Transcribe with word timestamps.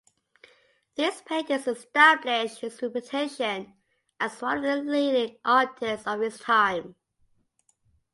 These 0.95 1.21
paintings 1.21 1.67
established 1.67 2.61
his 2.61 2.81
reputation 2.81 3.75
as 4.19 4.41
one 4.41 4.65
of 4.65 4.83
the 4.83 4.91
leading 4.91 5.37
artists 5.45 6.07
of 6.07 6.21
his 6.21 6.39
time. 6.39 6.95